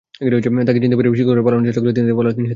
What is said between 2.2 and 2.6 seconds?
নিষেধ করেন।